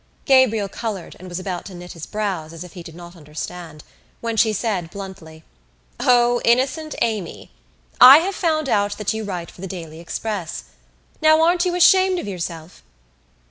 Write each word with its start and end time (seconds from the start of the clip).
Gabriel 0.25 0.67
coloured 0.67 1.15
and 1.19 1.29
was 1.29 1.39
about 1.39 1.63
to 1.63 1.75
knit 1.75 1.91
his 1.93 2.07
brows, 2.07 2.53
as 2.53 2.63
if 2.63 2.73
he 2.73 2.81
did 2.81 2.95
not 2.95 3.15
understand, 3.15 3.83
when 4.19 4.35
she 4.35 4.51
said 4.51 4.89
bluntly: 4.89 5.43
"O, 5.99 6.41
innocent 6.43 6.95
Amy! 7.03 7.51
I 7.99 8.17
have 8.17 8.33
found 8.33 8.67
out 8.67 8.97
that 8.97 9.13
you 9.13 9.23
write 9.23 9.51
for 9.51 9.61
The 9.61 9.67
Daily 9.67 9.99
Express. 9.99 10.63
Now, 11.21 11.39
aren't 11.43 11.65
you 11.65 11.75
ashamed 11.75 12.17
of 12.17 12.27
yourself?" 12.27 12.81